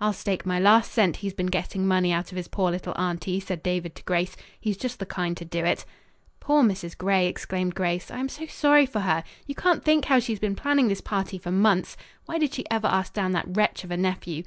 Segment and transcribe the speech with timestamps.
[0.00, 3.38] "I'll stake my last cent he's been getting money out of his poor little aunty,"
[3.40, 4.34] said David to Grace.
[4.58, 5.84] "He's just the kind to do it."
[6.40, 6.96] "Poor Mrs.
[6.96, 8.10] Gray!" exclaimed Grace.
[8.10, 9.22] "I am so sorry for her.
[9.46, 11.98] You can't think how she's been planning this party for months.
[12.24, 14.44] Why did she ever ask down that wretch of a nephew?